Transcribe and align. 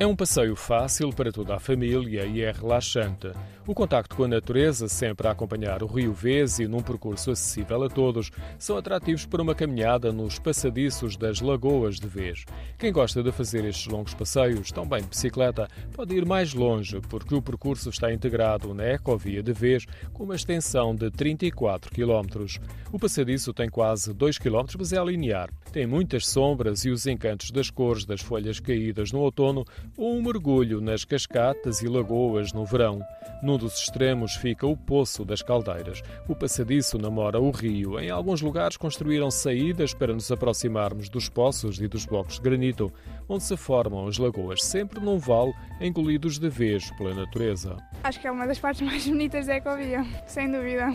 É 0.00 0.06
um 0.06 0.16
passeio 0.16 0.56
fácil 0.56 1.10
para 1.10 1.30
toda 1.30 1.54
a 1.54 1.60
família 1.60 2.24
e 2.24 2.40
é 2.40 2.50
relaxante. 2.50 3.30
O 3.66 3.74
contacto 3.74 4.16
com 4.16 4.24
a 4.24 4.28
natureza, 4.28 4.88
sempre 4.88 5.28
a 5.28 5.32
acompanhar 5.32 5.82
o 5.82 5.86
Rio 5.86 6.14
Vez 6.14 6.58
e 6.58 6.66
num 6.66 6.80
percurso 6.80 7.30
acessível 7.30 7.84
a 7.84 7.88
todos, 7.90 8.30
são 8.58 8.78
atrativos 8.78 9.26
para 9.26 9.42
uma 9.42 9.54
caminhada 9.54 10.10
nos 10.10 10.38
passadiços 10.38 11.18
das 11.18 11.42
Lagoas 11.42 12.00
de 12.00 12.08
Vez. 12.08 12.46
Quem 12.78 12.90
gosta 12.90 13.22
de 13.22 13.30
fazer 13.30 13.62
estes 13.66 13.88
longos 13.88 14.14
passeios, 14.14 14.72
também 14.72 15.02
de 15.02 15.08
bicicleta, 15.08 15.68
pode 15.92 16.16
ir 16.16 16.24
mais 16.24 16.54
longe, 16.54 16.98
porque 17.02 17.34
o 17.34 17.42
percurso 17.42 17.90
está 17.90 18.10
integrado 18.10 18.72
na 18.72 18.94
Ecovia 18.94 19.42
de 19.42 19.52
Vez, 19.52 19.84
com 20.14 20.24
uma 20.24 20.34
extensão 20.34 20.94
de 20.94 21.10
34 21.10 21.90
km. 21.90 22.46
O 22.90 22.98
passadiço 22.98 23.52
tem 23.52 23.68
quase 23.68 24.14
2 24.14 24.38
km, 24.38 24.64
mas 24.78 24.94
é 24.94 25.04
linear. 25.04 25.50
Tem 25.70 25.86
muitas 25.86 26.26
sombras 26.26 26.86
e 26.86 26.90
os 26.90 27.06
encantos 27.06 27.50
das 27.50 27.68
cores 27.68 28.06
das 28.06 28.22
folhas 28.22 28.58
caídas 28.58 29.12
no 29.12 29.20
outono 29.20 29.64
ou 29.96 30.14
um 30.14 30.22
mergulho 30.22 30.80
nas 30.80 31.04
cascatas 31.04 31.82
e 31.82 31.88
lagoas 31.88 32.52
no 32.52 32.64
verão. 32.64 33.00
Num 33.42 33.56
dos 33.56 33.78
extremos 33.78 34.34
fica 34.34 34.66
o 34.66 34.76
Poço 34.76 35.24
das 35.24 35.42
Caldeiras. 35.42 36.02
O 36.28 36.34
passadiço 36.34 36.98
namora 36.98 37.40
o 37.40 37.50
rio. 37.50 37.98
Em 37.98 38.10
alguns 38.10 38.42
lugares 38.42 38.76
construíram 38.76 39.30
saídas 39.30 39.94
para 39.94 40.12
nos 40.12 40.30
aproximarmos 40.30 41.08
dos 41.08 41.28
poços 41.28 41.80
e 41.80 41.88
dos 41.88 42.04
blocos 42.04 42.34
de 42.34 42.42
granito, 42.42 42.92
onde 43.28 43.44
se 43.44 43.56
formam 43.56 44.06
as 44.06 44.18
lagoas, 44.18 44.62
sempre 44.62 45.00
num 45.00 45.18
vale 45.18 45.52
engolidos 45.80 46.38
de 46.38 46.48
vez 46.48 46.90
pela 46.96 47.14
natureza. 47.14 47.76
Acho 48.04 48.20
que 48.20 48.26
é 48.26 48.30
uma 48.30 48.46
das 48.46 48.58
partes 48.58 48.82
mais 48.82 49.06
bonitas 49.06 49.46
da 49.46 49.56
Ecovia, 49.56 50.04
sem 50.26 50.50
dúvida. 50.50 50.92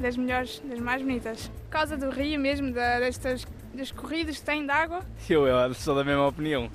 Das 0.00 0.16
melhores, 0.16 0.62
das 0.64 0.78
mais 0.78 1.02
bonitas. 1.02 1.48
Por 1.48 1.70
causa 1.70 1.96
do 1.96 2.10
rio 2.10 2.38
mesmo, 2.38 2.72
destas 2.72 3.44
das 3.74 3.90
corridas 3.90 4.38
que 4.38 4.44
tem 4.44 4.64
de 4.64 4.70
água? 4.70 5.00
Eu, 5.28 5.46
eu 5.46 5.74
sou 5.74 5.94
da 5.94 6.02
mesma 6.02 6.26
opinião, 6.26 6.70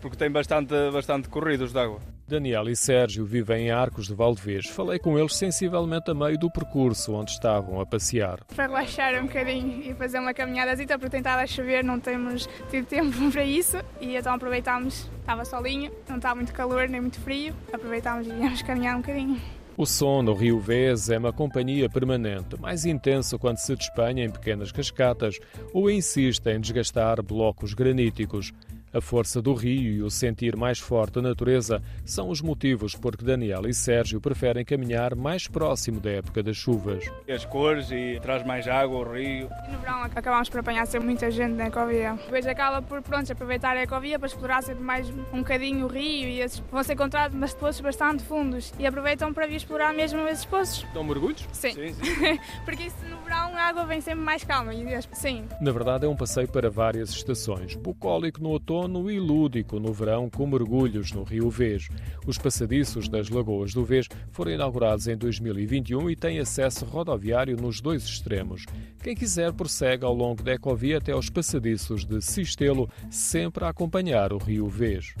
porque 0.00 0.16
tem 0.16 0.30
bastante, 0.30 0.74
bastante 0.92 1.28
corridos 1.28 1.72
de 1.72 1.78
água. 1.78 2.00
Daniel 2.28 2.68
e 2.68 2.76
Sérgio 2.76 3.26
vivem 3.26 3.66
em 3.66 3.70
Arcos 3.70 4.06
de 4.06 4.14
Valdevez. 4.14 4.66
Falei 4.68 4.98
com 4.98 5.18
eles 5.18 5.36
sensivelmente 5.36 6.10
a 6.10 6.14
meio 6.14 6.38
do 6.38 6.50
percurso 6.50 7.12
onde 7.12 7.32
estavam 7.32 7.80
a 7.80 7.84
passear. 7.84 8.38
Para 8.54 8.66
relaxar 8.66 9.14
um 9.20 9.26
bocadinho 9.26 9.82
e 9.90 9.94
fazer 9.94 10.18
uma 10.18 10.32
caminhadazita, 10.32 10.98
porque 10.98 11.16
tentava 11.16 11.46
chover, 11.46 11.84
não 11.84 12.00
temos 12.00 12.48
tido 12.70 12.86
tempo 12.86 13.12
para 13.30 13.44
isso. 13.44 13.76
E 14.00 14.16
então 14.16 14.34
aproveitámos, 14.34 15.10
estava 15.20 15.44
solinho, 15.44 15.92
não 16.08 16.16
estava 16.16 16.36
muito 16.36 16.52
calor 16.52 16.88
nem 16.88 17.00
muito 17.00 17.20
frio, 17.20 17.54
aproveitámos 17.72 18.26
e 18.26 18.30
viemos 18.30 18.62
caminhar 18.62 18.96
um 18.96 19.00
bocadinho. 19.00 19.40
O 19.74 19.86
som 19.86 20.20
no 20.22 20.34
Rio 20.34 20.60
Vez 20.60 21.08
é 21.08 21.16
uma 21.16 21.32
companhia 21.32 21.88
permanente, 21.88 22.60
mais 22.60 22.84
intenso 22.84 23.38
quando 23.38 23.56
se 23.56 23.74
despenha 23.74 24.24
em 24.24 24.30
pequenas 24.30 24.70
cascatas 24.70 25.38
ou 25.72 25.90
insiste 25.90 26.46
em 26.46 26.60
desgastar 26.60 27.22
blocos 27.22 27.72
graníticos. 27.72 28.52
A 28.94 29.00
força 29.00 29.40
do 29.40 29.54
rio 29.54 29.90
e 29.90 30.02
o 30.02 30.10
sentir 30.10 30.54
mais 30.54 30.78
forte 30.78 31.14
da 31.14 31.22
natureza 31.22 31.82
são 32.04 32.28
os 32.28 32.42
motivos 32.42 32.94
por 32.94 33.16
que 33.16 33.24
Daniel 33.24 33.66
e 33.66 33.72
Sérgio 33.72 34.20
preferem 34.20 34.66
caminhar 34.66 35.14
mais 35.14 35.48
próximo 35.48 35.98
da 35.98 36.10
época 36.10 36.42
das 36.42 36.58
chuvas. 36.58 37.10
As 37.26 37.46
cores 37.46 37.90
e 37.90 38.20
traz 38.20 38.44
mais 38.44 38.68
água 38.68 38.98
ao 38.98 39.10
rio. 39.14 39.48
E 39.66 39.72
no 39.72 39.78
verão 39.78 40.02
acabamos 40.02 40.50
por 40.50 40.60
apanhar 40.60 40.86
sempre 40.86 41.06
muita 41.06 41.30
gente 41.30 41.54
na 41.54 41.68
ecovia. 41.68 42.18
Depois 42.24 42.46
acaba 42.46 42.82
por 42.82 43.00
pronto, 43.00 43.32
aproveitar 43.32 43.78
a 43.78 43.82
ecovia 43.82 44.18
para 44.18 44.28
explorar 44.28 44.62
sempre 44.62 44.84
mais 44.84 45.08
um 45.32 45.38
bocadinho 45.38 45.86
o 45.86 45.88
rio 45.88 46.28
e 46.28 46.40
esses, 46.40 46.62
vão 46.70 46.82
ser 46.82 46.92
encontrados 46.92 47.34
mas 47.34 47.54
poços 47.54 47.80
bastante 47.80 48.22
fundos 48.24 48.74
e 48.78 48.86
aproveitam 48.86 49.32
para 49.32 49.46
vir 49.46 49.56
explorar 49.56 49.94
mesmo 49.94 50.20
esses 50.28 50.44
poços. 50.44 50.86
Dão 50.92 51.02
mergulhos? 51.02 51.48
Sim. 51.52 51.72
Sim, 51.72 51.94
sim. 51.94 52.38
Porque 52.66 52.82
isso 52.82 52.96
no 53.08 53.16
verão 53.22 53.56
a 53.56 53.62
água 53.62 53.86
vem 53.86 54.02
sempre 54.02 54.22
mais 54.22 54.44
calma. 54.44 54.74
E, 54.74 54.84
sim. 55.12 55.46
Na 55.62 55.72
verdade 55.72 56.04
é 56.04 56.08
um 56.08 56.16
passeio 56.16 56.48
para 56.48 56.68
várias 56.68 57.08
estações. 57.08 57.74
Bucólico 57.74 58.42
no 58.42 58.50
outono 58.50 58.81
outono 58.82 59.10
e 59.10 59.18
lúdico 59.18 59.78
no 59.78 59.92
verão 59.92 60.28
com 60.28 60.46
mergulhos 60.46 61.12
no 61.12 61.22
Rio 61.22 61.48
Vez. 61.48 61.88
Os 62.26 62.36
passadiços 62.36 63.08
das 63.08 63.28
Lagoas 63.28 63.72
do 63.72 63.84
Vez 63.84 64.08
foram 64.30 64.52
inaugurados 64.52 65.06
em 65.06 65.16
2021 65.16 66.10
e 66.10 66.16
têm 66.16 66.38
acesso 66.38 66.84
rodoviário 66.84 67.56
nos 67.56 67.80
dois 67.80 68.04
extremos. 68.04 68.64
Quem 69.02 69.14
quiser 69.14 69.52
prossegue 69.52 70.04
ao 70.04 70.14
longo 70.14 70.42
da 70.42 70.54
ecovia 70.54 70.98
até 70.98 71.12
aos 71.12 71.30
passadiços 71.30 72.04
de 72.04 72.20
Sistelo, 72.20 72.88
sempre 73.10 73.64
a 73.64 73.68
acompanhar 73.68 74.32
o 74.32 74.38
Rio 74.38 74.68
Vez. 74.68 75.14